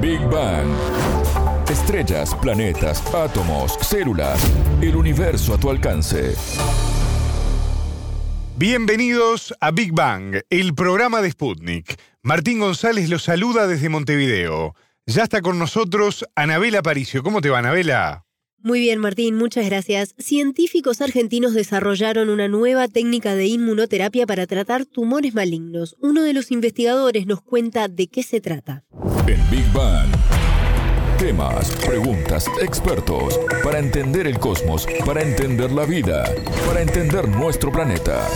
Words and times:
Big 0.00 0.20
Bang. 0.30 0.66
Estrellas, 1.68 2.34
planetas, 2.34 3.02
átomos, 3.14 3.76
células, 3.82 4.40
el 4.80 4.96
universo 4.96 5.52
a 5.52 5.58
tu 5.58 5.68
alcance. 5.68 6.34
Bienvenidos 8.56 9.54
a 9.60 9.70
Big 9.72 9.92
Bang, 9.92 10.40
el 10.48 10.74
programa 10.74 11.20
de 11.20 11.30
Sputnik. 11.30 12.00
Martín 12.22 12.60
González 12.60 13.10
los 13.10 13.24
saluda 13.24 13.66
desde 13.66 13.90
Montevideo. 13.90 14.74
Ya 15.04 15.24
está 15.24 15.42
con 15.42 15.58
nosotros 15.58 16.24
Anabela 16.34 16.82
Paricio. 16.82 17.22
¿Cómo 17.22 17.42
te 17.42 17.50
va, 17.50 17.58
Anabela? 17.58 18.24
Muy 18.62 18.80
bien, 18.80 18.98
Martín, 18.98 19.36
muchas 19.36 19.64
gracias. 19.64 20.14
Científicos 20.18 21.00
argentinos 21.00 21.54
desarrollaron 21.54 22.28
una 22.28 22.46
nueva 22.46 22.88
técnica 22.88 23.34
de 23.34 23.46
inmunoterapia 23.46 24.26
para 24.26 24.46
tratar 24.46 24.84
tumores 24.84 25.34
malignos. 25.34 25.96
Uno 26.00 26.22
de 26.22 26.34
los 26.34 26.50
investigadores 26.50 27.26
nos 27.26 27.40
cuenta 27.40 27.88
de 27.88 28.08
qué 28.08 28.22
se 28.22 28.40
trata. 28.42 28.84
En 29.26 29.50
Big 29.50 29.72
Bang. 29.72 30.10
Temas, 31.18 31.70
preguntas, 31.86 32.46
expertos. 32.60 33.40
Para 33.64 33.78
entender 33.78 34.26
el 34.26 34.38
cosmos, 34.38 34.86
para 35.06 35.22
entender 35.22 35.70
la 35.72 35.86
vida, 35.86 36.24
para 36.66 36.82
entender 36.82 37.28
nuestro 37.28 37.72
planeta. 37.72 38.26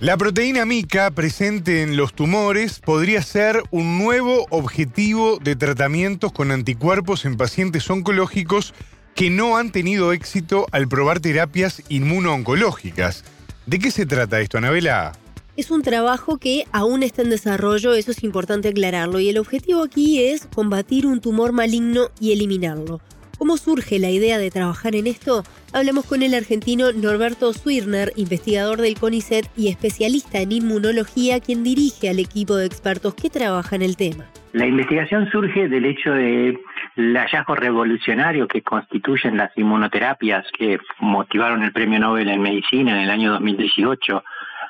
La 0.00 0.16
proteína 0.16 0.64
mica 0.64 1.10
presente 1.10 1.82
en 1.82 1.96
los 1.96 2.14
tumores 2.14 2.78
podría 2.78 3.20
ser 3.20 3.64
un 3.72 3.98
nuevo 3.98 4.46
objetivo 4.50 5.40
de 5.42 5.56
tratamientos 5.56 6.30
con 6.30 6.52
anticuerpos 6.52 7.24
en 7.24 7.36
pacientes 7.36 7.90
oncológicos 7.90 8.74
que 9.16 9.28
no 9.28 9.56
han 9.56 9.72
tenido 9.72 10.12
éxito 10.12 10.66
al 10.70 10.86
probar 10.86 11.18
terapias 11.18 11.82
inmunooncológicas. 11.88 13.24
¿De 13.66 13.80
qué 13.80 13.90
se 13.90 14.06
trata 14.06 14.40
esto, 14.40 14.58
Anabela? 14.58 15.18
Es 15.56 15.72
un 15.72 15.82
trabajo 15.82 16.38
que 16.38 16.66
aún 16.70 17.02
está 17.02 17.22
en 17.22 17.30
desarrollo, 17.30 17.94
eso 17.94 18.12
es 18.12 18.22
importante 18.22 18.68
aclararlo, 18.68 19.18
y 19.18 19.30
el 19.30 19.38
objetivo 19.38 19.82
aquí 19.82 20.22
es 20.22 20.46
combatir 20.54 21.06
un 21.06 21.20
tumor 21.20 21.50
maligno 21.50 22.10
y 22.20 22.30
eliminarlo. 22.30 23.00
¿Cómo 23.36 23.56
surge 23.56 23.98
la 23.98 24.10
idea 24.10 24.38
de 24.38 24.52
trabajar 24.52 24.94
en 24.94 25.08
esto? 25.08 25.42
Hablamos 25.72 26.06
con 26.06 26.22
el 26.22 26.32
argentino 26.34 26.92
Norberto 26.92 27.52
Swirner, 27.52 28.12
investigador 28.16 28.78
del 28.78 28.98
CONICET 28.98 29.46
y 29.54 29.68
especialista 29.68 30.40
en 30.40 30.52
inmunología, 30.52 31.40
quien 31.40 31.62
dirige 31.62 32.08
al 32.08 32.18
equipo 32.18 32.56
de 32.56 32.64
expertos 32.64 33.14
que 33.14 33.28
trabaja 33.28 33.76
en 33.76 33.82
el 33.82 33.96
tema. 33.96 34.24
La 34.54 34.66
investigación 34.66 35.30
surge 35.30 35.68
del 35.68 35.84
hecho 35.84 36.12
de 36.12 36.58
el 36.96 37.16
hallazgo 37.16 37.54
revolucionario 37.54 38.48
que 38.48 38.62
constituyen 38.62 39.36
las 39.36 39.56
inmunoterapias 39.58 40.46
que 40.58 40.78
motivaron 41.00 41.62
el 41.62 41.72
premio 41.72 41.98
Nobel 41.98 42.28
en 42.28 42.40
Medicina 42.40 42.96
en 42.96 43.04
el 43.04 43.10
año 43.10 43.32
2018 43.32 44.24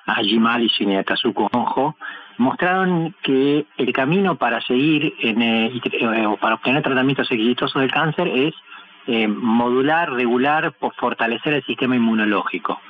a 0.07 0.15
Jim 0.23 0.47
Allison 0.47 0.91
y 0.91 0.97
a 0.97 1.05
Kazuko 1.05 1.49
Honjo, 1.53 1.97
mostraron 2.39 3.15
que 3.23 3.67
el 3.77 3.93
camino 3.93 4.37
para 4.37 4.61
seguir 4.63 5.15
en, 5.21 5.43
eh, 5.43 5.81
para 6.41 6.55
obtener 6.55 6.83
tratamientos 6.83 7.31
exitosos 7.31 7.81
del 7.81 7.91
cáncer 7.91 8.27
es 8.29 8.55
eh, 9.09 9.27
modular, 9.27 10.13
regular, 10.13 10.73
fortalecer 10.97 11.55
el 11.55 11.65
sistema 11.65 11.97
inmunológico. 11.97 12.81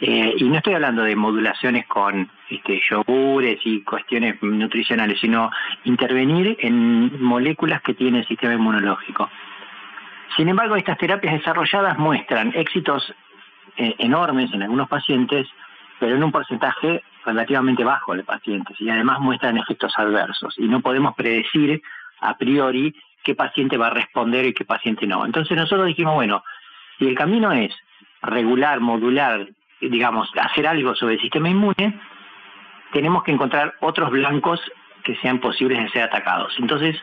y 0.00 0.44
no 0.44 0.56
estoy 0.56 0.74
hablando 0.74 1.02
de 1.02 1.16
modulaciones 1.16 1.86
con 1.86 2.28
este, 2.50 2.80
yogures 2.90 3.58
y 3.64 3.82
cuestiones 3.82 4.42
nutricionales, 4.42 5.20
sino 5.20 5.50
intervenir 5.84 6.56
en 6.60 7.22
moléculas 7.22 7.80
que 7.82 7.94
tiene 7.94 8.18
el 8.18 8.26
sistema 8.26 8.54
inmunológico. 8.54 9.30
Sin 10.36 10.48
embargo, 10.48 10.76
estas 10.76 10.98
terapias 10.98 11.34
desarrolladas 11.34 11.98
muestran 11.98 12.52
éxitos 12.54 13.14
enormes 13.76 14.52
en 14.52 14.62
algunos 14.62 14.88
pacientes, 14.88 15.46
pero 15.98 16.16
en 16.16 16.24
un 16.24 16.32
porcentaje 16.32 17.02
relativamente 17.26 17.84
bajo 17.84 18.14
de 18.14 18.22
pacientes 18.22 18.80
y 18.80 18.88
además 18.88 19.20
muestran 19.20 19.58
efectos 19.58 19.92
adversos 19.98 20.54
y 20.58 20.68
no 20.68 20.80
podemos 20.80 21.14
predecir 21.14 21.82
a 22.20 22.36
priori 22.38 22.94
qué 23.26 23.34
paciente 23.34 23.76
va 23.76 23.88
a 23.88 23.90
responder 23.90 24.46
y 24.46 24.54
qué 24.54 24.64
paciente 24.64 25.04
no. 25.04 25.26
Entonces 25.26 25.56
nosotros 25.56 25.88
dijimos, 25.88 26.14
bueno, 26.14 26.44
si 26.96 27.08
el 27.08 27.16
camino 27.16 27.50
es 27.50 27.74
regular, 28.22 28.78
modular, 28.78 29.48
digamos, 29.80 30.30
hacer 30.40 30.68
algo 30.68 30.94
sobre 30.94 31.14
el 31.14 31.20
sistema 31.20 31.48
inmune, 31.48 32.00
tenemos 32.92 33.24
que 33.24 33.32
encontrar 33.32 33.74
otros 33.80 34.10
blancos 34.10 34.60
que 35.02 35.16
sean 35.16 35.40
posibles 35.40 35.82
de 35.82 35.88
ser 35.88 36.02
atacados. 36.02 36.54
Entonces, 36.60 36.96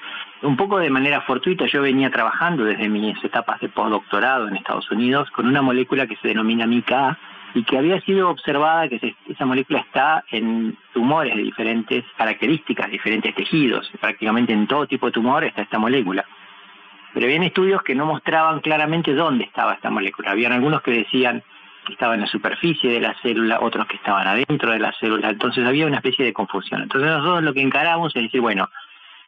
un 0.44 0.56
poco 0.56 0.80
de 0.80 0.90
manera 0.90 1.20
fortuita, 1.22 1.66
yo 1.66 1.82
venía 1.82 2.10
trabajando 2.10 2.64
desde 2.64 2.88
mis 2.88 3.22
etapas 3.22 3.60
de 3.60 3.68
postdoctorado 3.68 4.48
en 4.48 4.56
Estados 4.56 4.90
Unidos 4.92 5.30
con 5.32 5.46
una 5.46 5.62
molécula 5.62 6.08
que 6.08 6.16
se 6.16 6.30
denomina 6.30 6.66
MICA, 6.66 7.20
y 7.56 7.64
que 7.64 7.78
había 7.78 8.02
sido 8.02 8.30
observada 8.30 8.90
que 8.90 9.16
esa 9.30 9.46
molécula 9.46 9.80
está 9.80 10.24
en 10.32 10.78
tumores 10.94 11.36
de 11.36 11.44
diferentes 11.44 12.04
características, 12.18 12.90
diferentes 12.90 13.36
tejidos, 13.36 13.92
prácticamente 14.00 14.54
en 14.54 14.68
todo 14.68 14.88
tipo 14.88 15.06
de 15.06 15.12
tumor 15.12 15.44
está 15.44 15.62
esta 15.62 15.78
molécula. 15.78 16.26
Pero 17.14 17.28
había 17.28 17.46
estudios 17.46 17.84
que 17.84 17.94
no 17.94 18.08
mostraban 18.08 18.60
claramente 18.62 19.14
dónde 19.14 19.44
estaba 19.44 19.74
esta 19.74 19.92
molécula. 19.92 20.32
Habían 20.32 20.52
algunos 20.52 20.82
que 20.82 20.92
decían 20.92 21.44
que 21.86 21.94
estaba 21.94 22.16
en 22.16 22.22
la 22.22 22.28
superficie 22.28 22.90
de 22.90 23.02
la 23.02 23.14
célula, 23.22 23.60
otros 23.62 23.86
que 23.86 23.98
estaban 23.98 24.26
adentro 24.26 24.72
de 24.72 24.80
la 24.80 24.94
célula, 24.94 25.30
entonces 25.30 25.66
había 25.66 25.86
una 25.86 25.98
especie 25.98 26.26
de 26.26 26.34
confusión. 26.34 26.82
Entonces 26.82 27.10
nosotros 27.10 27.44
lo 27.44 27.54
que 27.54 27.62
encaramos 27.62 28.16
es 28.16 28.24
decir, 28.24 28.42
bueno, 28.42 28.68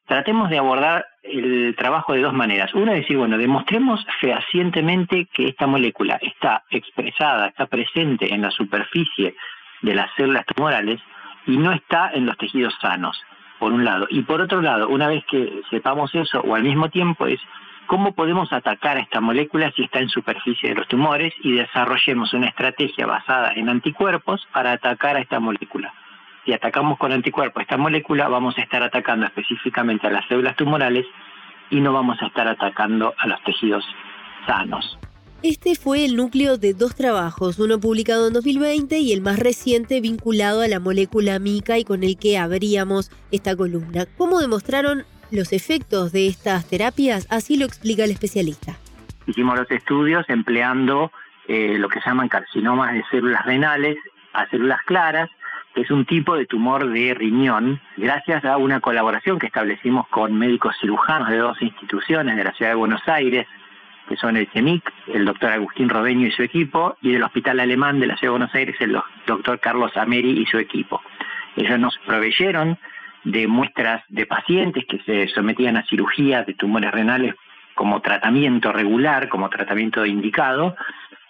tratemos 0.05 0.49
de 0.49 0.57
abordar 0.57 1.05
el 1.23 1.75
trabajo 1.77 2.13
de 2.13 2.21
dos 2.21 2.33
maneras. 2.33 2.73
Una 2.73 2.93
es 2.93 3.01
decir, 3.01 3.17
bueno, 3.17 3.37
demostremos 3.37 4.05
fehacientemente 4.19 5.27
que 5.33 5.47
esta 5.47 5.67
molécula 5.67 6.19
está 6.21 6.63
expresada, 6.69 7.47
está 7.47 7.65
presente 7.65 8.33
en 8.33 8.41
la 8.41 8.51
superficie 8.51 9.35
de 9.81 9.95
las 9.95 10.09
células 10.15 10.45
tumorales 10.45 11.01
y 11.47 11.57
no 11.57 11.71
está 11.71 12.11
en 12.13 12.25
los 12.25 12.37
tejidos 12.37 12.75
sanos, 12.81 13.21
por 13.59 13.71
un 13.73 13.83
lado. 13.83 14.07
Y 14.09 14.21
por 14.21 14.41
otro 14.41 14.61
lado, 14.61 14.87
una 14.89 15.07
vez 15.07 15.23
que 15.25 15.61
sepamos 15.69 16.13
eso, 16.13 16.41
o 16.41 16.55
al 16.55 16.63
mismo 16.63 16.89
tiempo, 16.89 17.25
es 17.27 17.39
cómo 17.87 18.13
podemos 18.13 18.51
atacar 18.53 18.97
a 18.97 19.01
esta 19.01 19.21
molécula 19.21 19.71
si 19.75 19.83
está 19.83 19.99
en 19.99 20.09
superficie 20.09 20.69
de 20.69 20.75
los 20.75 20.87
tumores 20.87 21.33
y 21.41 21.53
desarrollemos 21.53 22.33
una 22.33 22.47
estrategia 22.47 23.05
basada 23.05 23.53
en 23.55 23.69
anticuerpos 23.69 24.47
para 24.53 24.71
atacar 24.73 25.17
a 25.17 25.19
esta 25.19 25.39
molécula 25.39 25.93
si 26.45 26.53
atacamos 26.53 26.97
con 26.97 27.11
anticuerpos 27.11 27.63
esta 27.63 27.77
molécula, 27.77 28.27
vamos 28.27 28.57
a 28.57 28.61
estar 28.61 28.83
atacando 28.83 29.25
específicamente 29.25 30.07
a 30.07 30.11
las 30.11 30.27
células 30.27 30.55
tumorales 30.55 31.05
y 31.69 31.81
no 31.81 31.91
vamos 31.91 32.21
a 32.21 32.27
estar 32.27 32.47
atacando 32.47 33.13
a 33.17 33.27
los 33.27 33.43
tejidos 33.43 33.83
sanos. 34.45 34.97
Este 35.41 35.75
fue 35.75 36.05
el 36.05 36.15
núcleo 36.15 36.57
de 36.57 36.73
dos 36.73 36.95
trabajos, 36.95 37.59
uno 37.59 37.79
publicado 37.79 38.27
en 38.27 38.33
2020 38.33 38.99
y 38.99 39.11
el 39.11 39.21
más 39.21 39.37
reciente 39.37 40.01
vinculado 40.01 40.61
a 40.61 40.67
la 40.67 40.79
molécula 40.79 41.39
mica 41.39 41.77
y 41.77 41.83
con 41.83 42.03
el 42.03 42.17
que 42.17 42.37
abríamos 42.37 43.11
esta 43.31 43.55
columna. 43.55 44.05
¿Cómo 44.17 44.39
demostraron 44.39 45.03
los 45.31 45.51
efectos 45.51 46.11
de 46.11 46.27
estas 46.27 46.67
terapias? 46.67 47.27
Así 47.29 47.57
lo 47.57 47.65
explica 47.65 48.05
el 48.05 48.11
especialista. 48.11 48.75
Hicimos 49.27 49.57
los 49.57 49.69
estudios 49.69 50.25
empleando 50.29 51.11
eh, 51.47 51.77
lo 51.77 51.89
que 51.89 51.99
llaman 52.03 52.29
carcinomas 52.29 52.93
de 52.93 53.03
células 53.11 53.45
renales 53.45 53.97
a 54.33 54.47
células 54.49 54.79
claras 54.85 55.29
es 55.75 55.91
un 55.91 56.05
tipo 56.05 56.35
de 56.35 56.45
tumor 56.45 56.89
de 56.89 57.13
riñón, 57.13 57.81
gracias 57.97 58.45
a 58.45 58.57
una 58.57 58.79
colaboración 58.79 59.37
que 59.37 59.47
establecimos 59.47 60.07
con 60.07 60.33
médicos 60.33 60.75
cirujanos 60.79 61.29
de 61.29 61.37
dos 61.37 61.61
instituciones 61.61 62.37
de 62.37 62.43
la 62.45 62.53
ciudad 62.53 62.71
de 62.71 62.75
Buenos 62.75 63.05
Aires, 63.07 63.45
que 64.07 64.15
son 64.15 64.37
el 64.37 64.47
CEMIC, 64.47 64.91
el 65.07 65.25
doctor 65.25 65.51
Agustín 65.51 65.89
Robeño 65.89 66.27
y 66.27 66.31
su 66.31 66.43
equipo, 66.43 66.97
y 67.01 67.11
del 67.11 67.23
Hospital 67.23 67.59
Alemán 67.59 67.99
de 67.99 68.07
la 68.07 68.15
ciudad 68.15 68.33
de 68.33 68.37
Buenos 68.39 68.55
Aires, 68.55 68.75
el 68.79 68.97
doctor 69.27 69.59
Carlos 69.59 69.95
Ameri 69.97 70.41
y 70.41 70.45
su 70.45 70.57
equipo. 70.57 71.01
Ellos 71.57 71.79
nos 71.79 71.97
proveyeron 72.05 72.77
de 73.25 73.47
muestras 73.47 74.03
de 74.07 74.25
pacientes 74.25 74.85
que 74.85 74.99
se 74.99 75.27
sometían 75.29 75.77
a 75.77 75.85
cirugía 75.85 76.43
de 76.43 76.53
tumores 76.53 76.91
renales 76.91 77.35
como 77.73 78.01
tratamiento 78.01 78.71
regular, 78.71 79.27
como 79.27 79.49
tratamiento 79.49 80.05
indicado, 80.05 80.75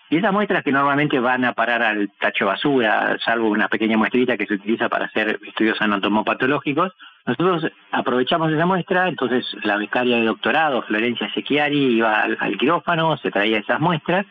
y 0.09 0.17
esas 0.17 0.33
muestras 0.33 0.63
que 0.63 0.71
normalmente 0.71 1.19
van 1.19 1.45
a 1.45 1.53
parar 1.53 1.81
al 1.81 2.11
tacho 2.19 2.45
basura, 2.45 3.17
salvo 3.23 3.49
una 3.49 3.67
pequeña 3.67 3.97
muestrita 3.97 4.37
que 4.37 4.45
se 4.45 4.53
utiliza 4.53 4.87
para 4.87 5.05
hacer 5.05 5.39
estudios 5.47 5.81
anatomopatológicos, 5.81 6.93
nosotros 7.25 7.71
aprovechamos 7.91 8.51
esa 8.51 8.67
muestra, 8.67 9.07
entonces 9.07 9.45
la 9.63 9.77
becaria 9.77 10.17
de 10.17 10.25
doctorado, 10.25 10.83
Florencia 10.83 11.31
Sechiari, 11.33 11.97
iba 11.97 12.21
al, 12.21 12.57
quirófano, 12.57 13.17
se 13.17 13.31
traía 13.31 13.57
esas 13.57 13.79
muestras 13.79 14.27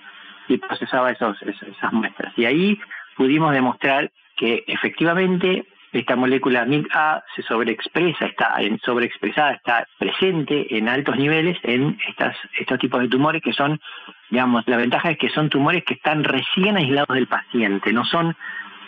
y 0.46 0.58
procesaba 0.58 1.10
esos, 1.10 1.36
esas 1.42 1.92
muestras. 1.92 2.32
Y 2.36 2.44
ahí 2.44 2.78
pudimos 3.16 3.52
demostrar 3.52 4.12
que 4.36 4.62
efectivamente 4.68 5.66
esta 5.92 6.16
molécula 6.16 6.64
MIG-A 6.64 7.22
se 7.34 7.42
sobreexpresa, 7.42 8.26
está 8.26 8.56
en 8.58 8.78
sobreexpresada, 8.80 9.52
está 9.52 9.86
presente 9.98 10.76
en 10.76 10.88
altos 10.88 11.16
niveles 11.16 11.56
en 11.62 11.98
estas, 12.08 12.36
estos 12.58 12.78
tipos 12.78 13.00
de 13.00 13.08
tumores 13.08 13.42
que 13.42 13.52
son, 13.52 13.80
digamos, 14.30 14.64
la 14.66 14.76
ventaja 14.76 15.10
es 15.10 15.18
que 15.18 15.28
son 15.30 15.50
tumores 15.50 15.84
que 15.84 15.94
están 15.94 16.24
recién 16.24 16.76
aislados 16.76 17.14
del 17.14 17.26
paciente, 17.26 17.92
no 17.92 18.04
son 18.04 18.36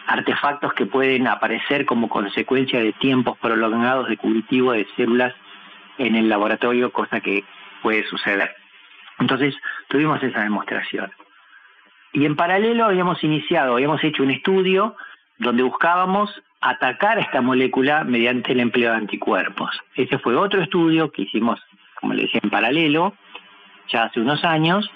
artefactos 0.06 0.72
que 0.74 0.86
pueden 0.86 1.26
aparecer 1.26 1.84
como 1.84 2.08
consecuencia 2.08 2.80
de 2.80 2.92
tiempos 2.92 3.36
prolongados 3.38 4.08
de 4.08 4.16
cultivo 4.16 4.72
de 4.72 4.86
células 4.96 5.34
en 5.98 6.14
el 6.14 6.28
laboratorio, 6.28 6.92
cosa 6.92 7.20
que 7.20 7.44
puede 7.82 8.04
suceder. 8.06 8.54
Entonces, 9.18 9.54
tuvimos 9.88 10.22
esa 10.22 10.42
demostración. 10.42 11.10
Y 12.12 12.24
en 12.24 12.36
paralelo 12.36 12.84
habíamos 12.84 13.22
iniciado, 13.24 13.74
habíamos 13.74 14.02
hecho 14.04 14.22
un 14.22 14.30
estudio 14.30 14.96
donde 15.38 15.62
buscábamos 15.62 16.30
atacar 16.60 17.18
a 17.18 17.22
esta 17.22 17.40
molécula 17.40 18.04
mediante 18.04 18.52
el 18.52 18.60
empleo 18.60 18.90
de 18.90 18.96
anticuerpos. 18.96 19.70
Ese 19.94 20.18
fue 20.18 20.36
otro 20.36 20.62
estudio 20.62 21.10
que 21.10 21.22
hicimos, 21.22 21.60
como 22.00 22.14
le 22.14 22.22
decía, 22.22 22.40
en 22.42 22.50
paralelo, 22.50 23.14
ya 23.88 24.04
hace 24.04 24.20
unos 24.20 24.44
años, 24.44 24.90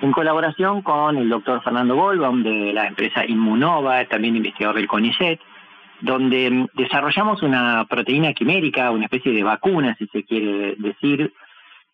en 0.00 0.12
colaboración 0.12 0.82
con 0.82 1.16
el 1.16 1.28
doctor 1.28 1.62
Fernando 1.62 1.96
Goldbaum 1.96 2.42
de 2.42 2.72
la 2.72 2.86
empresa 2.86 3.24
Inmunova, 3.24 4.04
también 4.04 4.36
investigador 4.36 4.76
del 4.76 4.88
CONICET, 4.88 5.40
donde 6.00 6.50
mm, 6.50 6.66
desarrollamos 6.74 7.42
una 7.42 7.84
proteína 7.88 8.32
quimérica, 8.32 8.90
una 8.90 9.04
especie 9.04 9.32
de 9.32 9.42
vacuna, 9.42 9.96
si 9.98 10.06
se 10.08 10.24
quiere 10.24 10.74
decir, 10.78 11.32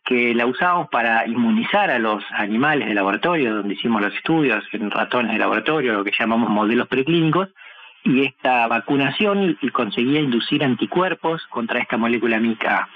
que 0.05 0.35
la 0.35 0.47
usamos 0.47 0.89
para 0.89 1.27
inmunizar 1.29 1.91
a 1.91 1.99
los 1.99 2.25
animales 2.33 2.89
de 2.89 2.95
laboratorio, 2.95 3.55
donde 3.55 3.75
hicimos 3.75 4.03
los 4.03 4.15
estudios 4.15 4.65
en 4.73 4.91
ratones 4.91 5.33
de 5.33 5.39
laboratorio, 5.39 5.93
lo 5.93 6.05
que 6.05 6.13
llamamos 6.19 6.51
modelos 6.51 6.89
preclínicos, 6.89 7.49
y 8.05 8.25
esta 8.25 8.67
vacunación 8.67 9.57
conseguía 9.73 10.21
inducir 10.21 10.65
anticuerpos 10.65 11.47
contra 11.47 11.79
esta 11.79 11.97
molécula 11.97 12.41
MICA, 12.41 12.89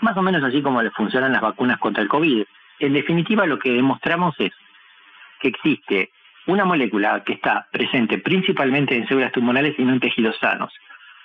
más 0.00 0.16
o 0.16 0.22
menos 0.22 0.44
así 0.44 0.62
como 0.62 0.80
le 0.80 0.90
funcionan 0.92 1.32
las 1.32 1.42
vacunas 1.42 1.78
contra 1.78 2.04
el 2.04 2.08
COVID. 2.08 2.44
En 2.82 2.94
definitiva, 2.94 3.46
lo 3.46 3.60
que 3.60 3.70
demostramos 3.70 4.34
es 4.40 4.50
que 5.40 5.48
existe 5.48 6.10
una 6.46 6.64
molécula 6.64 7.22
que 7.24 7.34
está 7.34 7.68
presente 7.70 8.18
principalmente 8.18 8.96
en 8.96 9.06
células 9.06 9.30
tumorales 9.30 9.76
y 9.78 9.84
no 9.84 9.92
en 9.92 10.00
tejidos 10.00 10.36
sanos, 10.40 10.74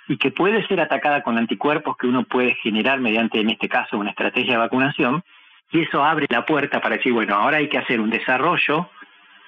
y 0.08 0.18
que 0.18 0.30
puede 0.30 0.66
ser 0.68 0.80
atacada 0.80 1.24
con 1.24 1.36
anticuerpos 1.36 1.98
que 1.98 2.06
uno 2.06 2.26
puede 2.26 2.54
generar 2.62 3.00
mediante, 3.00 3.40
en 3.40 3.50
este 3.50 3.68
caso, 3.68 3.98
una 3.98 4.12
estrategia 4.12 4.54
de 4.54 4.60
vacunación, 4.60 5.24
y 5.72 5.82
eso 5.82 6.06
abre 6.06 6.28
la 6.30 6.46
puerta 6.46 6.80
para 6.80 6.98
decir, 6.98 7.12
bueno, 7.12 7.34
ahora 7.34 7.58
hay 7.58 7.70
que 7.70 7.80
hacer 7.80 8.00
un 8.02 8.12
desarrollo 8.12 8.92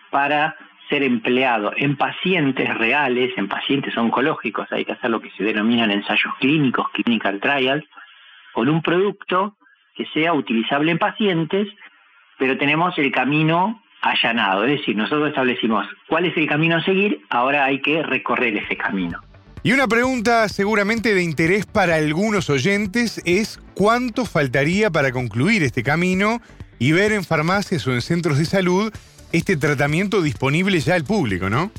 para 0.09 0.55
ser 0.89 1.03
empleado 1.03 1.73
en 1.77 1.95
pacientes 1.95 2.75
reales, 2.75 3.37
en 3.37 3.47
pacientes 3.47 3.95
oncológicos, 3.95 4.67
hay 4.71 4.83
que 4.83 4.93
hacer 4.93 5.11
lo 5.11 5.21
que 5.21 5.29
se 5.37 5.43
denominan 5.43 5.91
ensayos 5.91 6.33
clínicos, 6.39 6.89
clinical 6.89 7.39
trials, 7.39 7.85
con 8.51 8.67
un 8.67 8.81
producto 8.81 9.55
que 9.93 10.07
sea 10.07 10.33
utilizable 10.33 10.91
en 10.91 10.97
pacientes, 10.97 11.67
pero 12.39 12.57
tenemos 12.57 12.97
el 12.97 13.11
camino 13.11 13.83
allanado, 14.01 14.63
es 14.63 14.79
decir, 14.79 14.95
nosotros 14.95 15.29
establecimos 15.29 15.85
cuál 16.07 16.25
es 16.25 16.35
el 16.37 16.47
camino 16.47 16.77
a 16.77 16.83
seguir, 16.83 17.21
ahora 17.29 17.65
hay 17.65 17.81
que 17.81 18.01
recorrer 18.01 18.55
ese 18.55 18.77
camino. 18.77 19.19
Y 19.61 19.73
una 19.73 19.87
pregunta 19.87 20.47
seguramente 20.47 21.13
de 21.13 21.21
interés 21.21 21.65
para 21.65 21.95
algunos 21.95 22.49
oyentes 22.49 23.21
es 23.25 23.59
cuánto 23.73 24.25
faltaría 24.25 24.89
para 24.89 25.11
concluir 25.11 25.63
este 25.63 25.83
camino 25.83 26.41
y 26.79 26.93
ver 26.93 27.11
en 27.11 27.25
farmacias 27.25 27.85
o 27.85 27.93
en 27.93 28.01
centros 28.01 28.37
de 28.37 28.45
salud 28.45 28.93
este 29.33 29.57
tratamiento 29.57 30.21
disponible 30.21 30.79
ya 30.79 30.95
al 30.95 31.03
público, 31.03 31.49
¿no? 31.49 31.71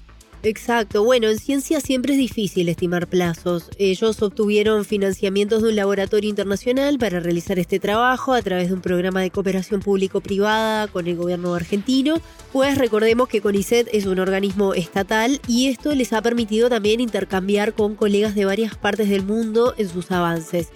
Exacto. 0.43 1.05
Bueno, 1.05 1.29
en 1.29 1.39
ciencia 1.39 1.81
siempre 1.81 2.15
es 2.15 2.19
difícil 2.19 2.71
estimar 2.71 3.09
plazos. 3.09 3.69
Ellos 3.77 4.23
obtuvieron 4.23 4.87
financiamientos 4.87 5.63
de 5.63 5.69
un 5.69 5.77
laboratorio 5.77 6.31
internacional 6.31 6.99
para 6.99 7.21
realizar 7.21 7.59
este 7.59 7.79
trabajo 7.79 8.33
a 8.33 8.41
través 8.41 8.69
de 8.69 8.75
un 8.75 8.81
programa 8.81 9.21
de 9.21 9.31
cooperación 9.31 9.83
público-privada 9.83 10.89
con 10.89 11.07
el 11.09 11.17
gobierno 11.17 11.55
argentino. 11.55 12.23
Pues 12.55 12.79
recordemos 12.79 13.29
que 13.29 13.43
CONICET 13.43 13.89
es 13.93 14.07
un 14.07 14.19
organismo 14.19 14.73
estatal 14.73 15.41
y 15.47 15.69
esto 15.69 15.95
les 15.95 16.15
ha 16.15 16.23
permitido 16.23 16.71
también 16.71 17.01
intercambiar 17.01 17.75
con 17.75 17.95
colegas 17.95 18.35
de 18.35 18.47
varias 18.47 18.75
partes 18.77 19.11
del 19.11 19.25
mundo 19.25 19.75
en 19.77 19.91
sus 19.91 20.11
avances. 20.11 20.69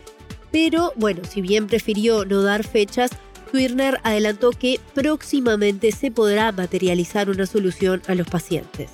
Pero 0.53 0.93
bueno, 0.97 1.23
si 1.29 1.41
bien 1.41 1.69
prefirió 1.69 2.27
no 2.27 2.43
dar 2.43 2.65
fechas, 2.65 3.13
Twirner 3.51 3.99
adelantó 4.03 4.51
que 4.51 4.79
próximamente 4.93 5.91
se 5.91 6.11
podrá 6.11 6.53
materializar 6.53 7.31
una 7.31 7.47
solución 7.47 8.03
a 8.09 8.15
los 8.15 8.29
pacientes 8.29 8.91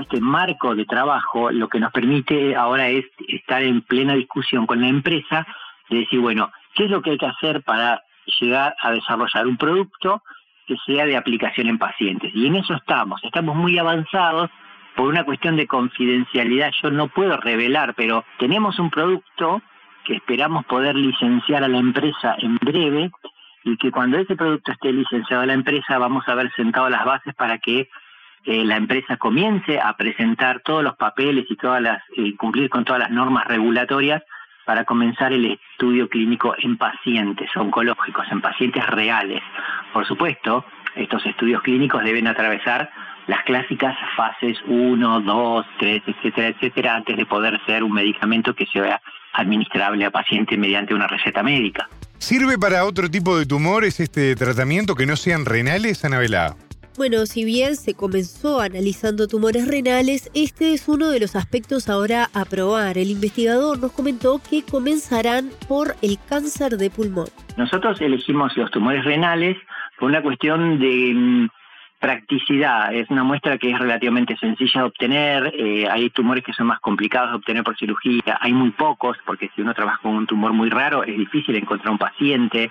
este 0.00 0.20
marco 0.20 0.74
de 0.74 0.84
trabajo 0.84 1.50
lo 1.50 1.68
que 1.68 1.80
nos 1.80 1.92
permite 1.92 2.56
ahora 2.56 2.88
es 2.88 3.04
estar 3.28 3.62
en 3.62 3.82
plena 3.82 4.14
discusión 4.14 4.66
con 4.66 4.80
la 4.80 4.88
empresa 4.88 5.46
de 5.90 5.98
decir, 5.98 6.20
bueno, 6.20 6.50
¿qué 6.74 6.84
es 6.84 6.90
lo 6.90 7.02
que 7.02 7.10
hay 7.10 7.18
que 7.18 7.26
hacer 7.26 7.62
para 7.62 8.02
llegar 8.40 8.74
a 8.80 8.92
desarrollar 8.92 9.46
un 9.46 9.56
producto 9.56 10.22
que 10.66 10.76
sea 10.86 11.04
de 11.04 11.16
aplicación 11.16 11.68
en 11.68 11.78
pacientes? 11.78 12.32
Y 12.34 12.46
en 12.46 12.56
eso 12.56 12.74
estamos, 12.74 13.22
estamos 13.24 13.56
muy 13.56 13.78
avanzados. 13.78 14.50
Por 14.96 15.08
una 15.08 15.24
cuestión 15.24 15.56
de 15.56 15.66
confidencialidad 15.66 16.70
yo 16.82 16.90
no 16.90 17.08
puedo 17.08 17.36
revelar, 17.38 17.94
pero 17.94 18.24
tenemos 18.38 18.78
un 18.78 18.90
producto 18.90 19.62
que 20.04 20.16
esperamos 20.16 20.66
poder 20.66 20.96
licenciar 20.96 21.64
a 21.64 21.68
la 21.68 21.78
empresa 21.78 22.34
en 22.38 22.56
breve 22.56 23.10
y 23.64 23.76
que 23.76 23.90
cuando 23.90 24.18
ese 24.18 24.36
producto 24.36 24.72
esté 24.72 24.92
licenciado 24.92 25.42
a 25.42 25.46
la 25.46 25.54
empresa 25.54 25.98
vamos 25.98 26.28
a 26.28 26.32
haber 26.32 26.52
sentado 26.52 26.88
las 26.88 27.04
bases 27.04 27.34
para 27.34 27.58
que 27.58 27.88
eh, 28.44 28.64
la 28.64 28.76
empresa 28.76 29.16
comience 29.16 29.78
a 29.80 29.96
presentar 29.96 30.60
todos 30.60 30.82
los 30.82 30.96
papeles 30.96 31.46
y 31.48 31.56
todas 31.56 31.80
las 31.82 32.02
cumplir 32.38 32.68
con 32.70 32.84
todas 32.84 33.00
las 33.00 33.10
normas 33.10 33.46
regulatorias 33.46 34.22
para 34.64 34.84
comenzar 34.84 35.32
el 35.32 35.58
estudio 35.72 36.08
clínico 36.08 36.54
en 36.58 36.76
pacientes 36.76 37.50
oncológicos, 37.56 38.26
en 38.30 38.40
pacientes 38.40 38.86
reales. 38.86 39.42
Por 39.92 40.06
supuesto, 40.06 40.64
estos 40.94 41.24
estudios 41.26 41.62
clínicos 41.62 42.02
deben 42.04 42.26
atravesar 42.26 42.90
las 43.26 43.42
clásicas 43.44 43.96
fases 44.16 44.58
1, 44.66 45.20
2, 45.20 45.66
3, 45.78 46.02
etcétera, 46.06 46.48
etcétera, 46.48 46.96
antes 46.96 47.16
de 47.16 47.26
poder 47.26 47.60
ser 47.66 47.84
un 47.84 47.92
medicamento 47.92 48.54
que 48.54 48.66
sea 48.66 49.00
administrable 49.32 50.04
a 50.04 50.10
paciente 50.10 50.56
mediante 50.56 50.94
una 50.94 51.06
receta 51.06 51.42
médica. 51.42 51.88
¿Sirve 52.18 52.58
para 52.58 52.84
otro 52.84 53.10
tipo 53.10 53.36
de 53.38 53.46
tumores 53.46 53.98
este 54.00 54.36
tratamiento 54.36 54.94
que 54.94 55.06
no 55.06 55.16
sean 55.16 55.44
renales, 55.44 56.04
Anabela? 56.04 56.54
Bueno, 56.94 57.24
si 57.24 57.46
bien 57.46 57.76
se 57.76 57.94
comenzó 57.94 58.60
analizando 58.60 59.26
tumores 59.26 59.66
renales, 59.66 60.30
este 60.34 60.74
es 60.74 60.88
uno 60.88 61.08
de 61.08 61.20
los 61.20 61.36
aspectos 61.36 61.88
ahora 61.88 62.28
a 62.34 62.44
probar. 62.44 62.98
El 62.98 63.10
investigador 63.10 63.78
nos 63.78 63.92
comentó 63.92 64.40
que 64.48 64.62
comenzarán 64.62 65.48
por 65.68 65.94
el 66.02 66.18
cáncer 66.28 66.76
de 66.76 66.90
pulmón. 66.90 67.28
Nosotros 67.56 67.98
elegimos 68.02 68.54
los 68.58 68.70
tumores 68.70 69.06
renales 69.06 69.56
por 69.98 70.10
una 70.10 70.20
cuestión 70.20 70.78
de 70.80 71.14
mm, 71.14 71.48
practicidad. 71.98 72.94
Es 72.94 73.08
una 73.08 73.24
muestra 73.24 73.56
que 73.56 73.70
es 73.70 73.78
relativamente 73.78 74.36
sencilla 74.36 74.82
de 74.82 74.86
obtener. 74.86 75.54
Eh, 75.56 75.88
hay 75.90 76.10
tumores 76.10 76.44
que 76.44 76.52
son 76.52 76.66
más 76.66 76.80
complicados 76.80 77.30
de 77.30 77.36
obtener 77.36 77.64
por 77.64 77.78
cirugía. 77.78 78.36
Hay 78.38 78.52
muy 78.52 78.70
pocos, 78.70 79.16
porque 79.24 79.50
si 79.56 79.62
uno 79.62 79.72
trabaja 79.72 79.98
con 80.02 80.14
un 80.14 80.26
tumor 80.26 80.52
muy 80.52 80.68
raro 80.68 81.04
es 81.04 81.16
difícil 81.16 81.56
encontrar 81.56 81.90
un 81.90 81.98
paciente. 81.98 82.70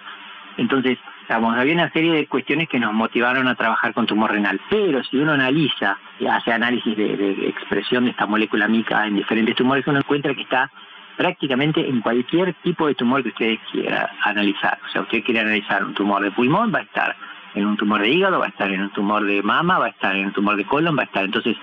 Entonces, 0.57 0.99
había 1.35 1.73
una 1.73 1.91
serie 1.91 2.13
de 2.13 2.27
cuestiones 2.27 2.67
que 2.67 2.79
nos 2.79 2.93
motivaron 2.93 3.47
a 3.47 3.55
trabajar 3.55 3.93
con 3.93 4.05
tumor 4.05 4.31
renal. 4.31 4.59
Pero 4.69 5.03
si 5.03 5.17
uno 5.17 5.33
analiza, 5.33 5.97
hace 6.29 6.51
análisis 6.51 6.95
de, 6.95 7.47
expresión 7.47 8.05
de 8.05 8.11
esta 8.11 8.25
molécula 8.25 8.67
mica 8.67 9.05
en 9.05 9.15
diferentes 9.15 9.55
tumores, 9.55 9.85
uno 9.87 9.99
encuentra 9.99 10.33
que 10.33 10.41
está 10.41 10.71
prácticamente 11.17 11.87
en 11.87 12.01
cualquier 12.01 12.53
tipo 12.63 12.87
de 12.87 12.95
tumor 12.95 13.23
que 13.23 13.29
ustedes 13.29 13.59
quieran 13.71 14.07
analizar. 14.23 14.79
O 14.87 14.91
sea, 14.91 15.01
usted 15.01 15.23
quiere 15.23 15.41
analizar 15.41 15.83
un 15.83 15.93
tumor 15.93 16.23
de 16.23 16.31
pulmón, 16.31 16.73
va 16.73 16.79
a 16.79 16.83
estar 16.83 17.15
en 17.53 17.65
un 17.65 17.77
tumor 17.77 18.01
de 18.01 18.09
hígado, 18.09 18.39
va 18.39 18.45
a 18.45 18.49
estar 18.49 18.71
en 18.71 18.81
un 18.81 18.89
tumor 18.91 19.25
de 19.25 19.41
mama, 19.43 19.77
va 19.77 19.87
a 19.87 19.89
estar 19.89 20.15
en 20.15 20.27
un 20.27 20.33
tumor 20.33 20.55
de 20.55 20.65
colon, 20.65 20.97
va 20.97 21.03
a 21.03 21.05
estar. 21.05 21.23
Entonces, 21.23 21.55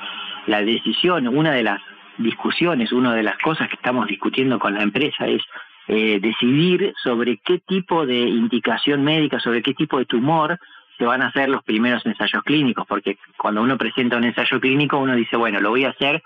la 0.46 0.62
decisión, 0.62 1.28
una 1.28 1.52
de 1.52 1.62
las 1.62 1.80
discusiones, 2.18 2.92
una 2.92 3.14
de 3.14 3.22
las 3.22 3.38
cosas 3.38 3.68
que 3.68 3.76
estamos 3.76 4.06
discutiendo 4.06 4.58
con 4.58 4.74
la 4.74 4.82
empresa 4.82 5.26
es 5.26 5.42
eh, 5.88 6.20
decidir 6.20 6.92
sobre 7.02 7.38
qué 7.38 7.60
tipo 7.60 8.04
de 8.04 8.20
indicación 8.20 9.02
médica, 9.02 9.40
sobre 9.40 9.62
qué 9.62 9.72
tipo 9.72 9.98
de 9.98 10.04
tumor 10.04 10.58
se 10.98 11.06
van 11.06 11.22
a 11.22 11.28
hacer 11.28 11.48
los 11.48 11.62
primeros 11.62 12.04
ensayos 12.04 12.42
clínicos, 12.42 12.86
porque 12.86 13.18
cuando 13.38 13.62
uno 13.62 13.78
presenta 13.78 14.16
un 14.16 14.24
ensayo 14.24 14.60
clínico 14.60 14.98
uno 14.98 15.14
dice, 15.14 15.36
bueno, 15.36 15.60
lo 15.60 15.70
voy 15.70 15.84
a 15.84 15.90
hacer 15.90 16.22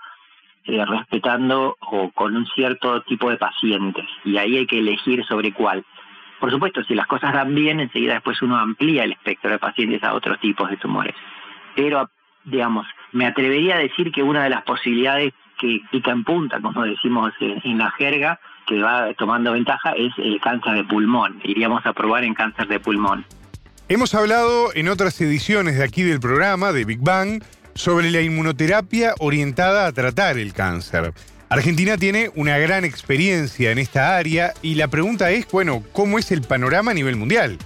eh, 0.65 0.83
respetando 0.85 1.77
o 1.79 2.11
con 2.11 2.35
un 2.35 2.45
cierto 2.47 3.01
tipo 3.03 3.29
de 3.29 3.37
pacientes, 3.37 4.05
y 4.25 4.35
ahí 4.37 4.57
hay 4.57 4.67
que 4.67 4.79
elegir 4.79 5.23
sobre 5.25 5.53
cuál. 5.53 5.85
Por 6.41 6.51
supuesto, 6.51 6.83
si 6.83 6.93
las 6.93 7.07
cosas 7.07 7.33
dan 7.33 7.55
bien, 7.55 7.79
enseguida 7.79 8.15
después 8.15 8.41
uno 8.41 8.57
amplía 8.57 9.05
el 9.05 9.13
espectro 9.13 9.49
de 9.49 9.59
pacientes 9.59 10.03
a 10.03 10.13
otros 10.13 10.41
tipos 10.41 10.69
de 10.69 10.75
tumores. 10.75 11.15
Pero, 11.73 12.09
digamos, 12.43 12.85
me 13.13 13.25
atrevería 13.25 13.75
a 13.75 13.79
decir 13.79 14.11
que 14.11 14.23
una 14.23 14.43
de 14.43 14.49
las 14.49 14.63
posibilidades 14.63 15.33
que 15.59 15.79
pica 15.91 16.11
en 16.11 16.23
punta, 16.23 16.59
como 16.61 16.83
decimos 16.83 17.31
en 17.39 17.77
la 17.77 17.91
jerga, 17.91 18.39
que 18.67 18.81
va 18.81 19.13
tomando 19.17 19.51
ventaja 19.51 19.91
es 19.91 20.11
el 20.17 20.39
cáncer 20.41 20.73
de 20.75 20.83
pulmón. 20.83 21.39
Iríamos 21.43 21.85
a 21.85 21.93
probar 21.93 22.23
en 22.23 22.33
cáncer 22.33 22.67
de 22.67 22.79
pulmón. 22.79 23.25
Hemos 23.89 24.15
hablado 24.15 24.73
en 24.75 24.87
otras 24.87 25.19
ediciones 25.21 25.77
de 25.77 25.83
aquí 25.83 26.03
del 26.03 26.19
programa, 26.19 26.71
de 26.71 26.85
Big 26.85 26.99
Bang, 27.01 27.43
sobre 27.75 28.11
la 28.11 28.21
inmunoterapia 28.21 29.13
orientada 29.19 29.87
a 29.87 29.91
tratar 29.91 30.37
el 30.37 30.53
cáncer. 30.53 31.13
Argentina 31.49 31.97
tiene 31.97 32.31
una 32.35 32.57
gran 32.57 32.85
experiencia 32.85 33.71
en 33.71 33.77
esta 33.77 34.17
área 34.17 34.53
y 34.61 34.75
la 34.75 34.87
pregunta 34.87 35.29
es, 35.31 35.47
bueno, 35.51 35.83
¿cómo 35.91 36.17
es 36.17 36.31
el 36.31 36.41
panorama 36.41 36.91
a 36.91 36.93
nivel 36.93 37.15
mundial? 37.15 37.57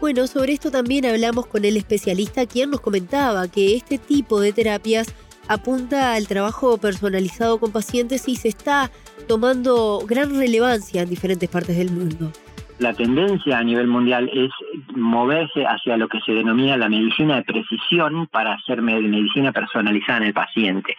Bueno, 0.00 0.26
sobre 0.26 0.52
esto 0.52 0.70
también 0.70 1.06
hablamos 1.06 1.46
con 1.46 1.64
el 1.64 1.76
especialista 1.76 2.46
quien 2.46 2.70
nos 2.70 2.80
comentaba 2.80 3.46
que 3.48 3.76
este 3.76 3.98
tipo 3.98 4.40
de 4.40 4.52
terapias 4.52 5.08
apunta 5.48 6.14
al 6.14 6.28
trabajo 6.28 6.78
personalizado 6.78 7.58
con 7.58 7.72
pacientes 7.72 8.28
y 8.28 8.36
se 8.36 8.48
está 8.48 8.90
tomando 9.26 10.00
gran 10.06 10.38
relevancia 10.38 11.02
en 11.02 11.08
diferentes 11.08 11.48
partes 11.48 11.76
del 11.76 11.90
mundo. 11.90 12.30
La 12.78 12.94
tendencia 12.94 13.58
a 13.58 13.64
nivel 13.64 13.88
mundial 13.88 14.30
es 14.32 14.50
moverse 14.94 15.64
hacia 15.66 15.96
lo 15.96 16.08
que 16.08 16.20
se 16.20 16.32
denomina 16.32 16.76
la 16.76 16.88
medicina 16.88 17.36
de 17.36 17.42
precisión 17.42 18.28
para 18.28 18.54
hacer 18.54 18.82
medicina 18.82 19.50
personalizada 19.50 20.18
en 20.18 20.24
el 20.24 20.32
paciente. 20.32 20.96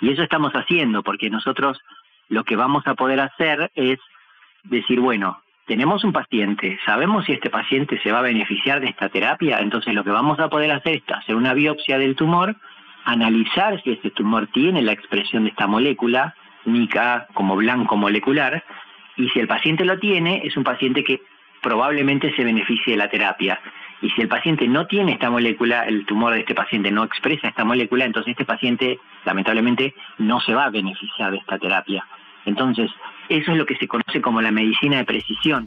Y 0.00 0.10
eso 0.10 0.24
estamos 0.24 0.52
haciendo 0.52 1.04
porque 1.04 1.30
nosotros 1.30 1.78
lo 2.28 2.42
que 2.42 2.56
vamos 2.56 2.84
a 2.86 2.94
poder 2.94 3.20
hacer 3.20 3.70
es 3.76 4.00
decir, 4.64 4.98
bueno, 4.98 5.40
tenemos 5.66 6.02
un 6.02 6.12
paciente, 6.12 6.78
sabemos 6.84 7.24
si 7.24 7.32
este 7.32 7.50
paciente 7.50 8.00
se 8.02 8.10
va 8.10 8.18
a 8.18 8.22
beneficiar 8.22 8.80
de 8.80 8.88
esta 8.88 9.08
terapia, 9.08 9.60
entonces 9.60 9.94
lo 9.94 10.02
que 10.02 10.10
vamos 10.10 10.40
a 10.40 10.48
poder 10.48 10.72
hacer 10.72 10.96
es 10.96 11.02
hacer 11.14 11.36
una 11.36 11.54
biopsia 11.54 11.98
del 11.98 12.16
tumor, 12.16 12.56
analizar 13.04 13.82
si 13.82 13.92
ese 13.92 14.10
tumor 14.10 14.48
tiene 14.48 14.82
la 14.82 14.92
expresión 14.92 15.44
de 15.44 15.50
esta 15.50 15.66
molécula, 15.66 16.34
NICA 16.64 17.26
como 17.34 17.56
blanco 17.56 17.96
molecular, 17.96 18.64
y 19.16 19.28
si 19.30 19.40
el 19.40 19.48
paciente 19.48 19.84
lo 19.84 19.98
tiene, 19.98 20.42
es 20.44 20.56
un 20.56 20.64
paciente 20.64 21.04
que 21.04 21.20
probablemente 21.60 22.34
se 22.34 22.44
beneficie 22.44 22.92
de 22.92 22.96
la 22.96 23.08
terapia. 23.08 23.60
Y 24.00 24.10
si 24.10 24.20
el 24.20 24.28
paciente 24.28 24.66
no 24.66 24.86
tiene 24.86 25.12
esta 25.12 25.30
molécula, 25.30 25.84
el 25.84 26.04
tumor 26.06 26.32
de 26.32 26.40
este 26.40 26.54
paciente 26.54 26.90
no 26.90 27.04
expresa 27.04 27.48
esta 27.48 27.64
molécula, 27.64 28.04
entonces 28.04 28.32
este 28.32 28.44
paciente 28.44 28.98
lamentablemente 29.24 29.94
no 30.18 30.40
se 30.40 30.54
va 30.54 30.64
a 30.64 30.70
beneficiar 30.70 31.30
de 31.30 31.38
esta 31.38 31.58
terapia. 31.58 32.04
Entonces, 32.44 32.90
eso 33.28 33.52
es 33.52 33.58
lo 33.58 33.66
que 33.66 33.76
se 33.76 33.86
conoce 33.86 34.20
como 34.20 34.42
la 34.42 34.50
medicina 34.50 34.96
de 34.96 35.04
precisión. 35.04 35.64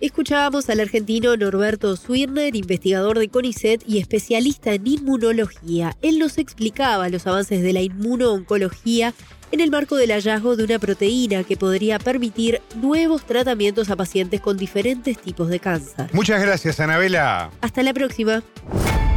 Escuchábamos 0.00 0.70
al 0.70 0.80
argentino 0.80 1.36
Norberto 1.36 1.94
Swirner, 1.94 2.56
investigador 2.56 3.18
de 3.18 3.28
CONICET 3.28 3.82
y 3.86 3.98
especialista 3.98 4.72
en 4.72 4.86
inmunología. 4.86 5.94
Él 6.00 6.18
nos 6.18 6.38
explicaba 6.38 7.10
los 7.10 7.26
avances 7.26 7.62
de 7.62 7.74
la 7.74 7.82
inmunooncología 7.82 9.12
en 9.52 9.60
el 9.60 9.70
marco 9.70 9.96
del 9.96 10.12
hallazgo 10.12 10.56
de 10.56 10.64
una 10.64 10.78
proteína 10.78 11.44
que 11.44 11.58
podría 11.58 11.98
permitir 11.98 12.62
nuevos 12.76 13.26
tratamientos 13.26 13.90
a 13.90 13.96
pacientes 13.96 14.40
con 14.40 14.56
diferentes 14.56 15.18
tipos 15.18 15.48
de 15.48 15.60
cáncer. 15.60 16.08
Muchas 16.14 16.40
gracias, 16.40 16.80
Anabela. 16.80 17.50
Hasta 17.60 17.82
la 17.82 17.92
próxima. 17.92 18.42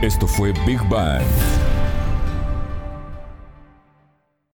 Esto 0.02 0.28
fue 0.28 0.52
Big 0.66 0.82
Bang. 0.90 1.24